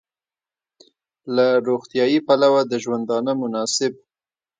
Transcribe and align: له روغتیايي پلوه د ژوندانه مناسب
له 1.35 1.45
روغتیايي 1.67 2.19
پلوه 2.27 2.61
د 2.71 2.73
ژوندانه 2.83 3.31
مناسب 3.41 3.93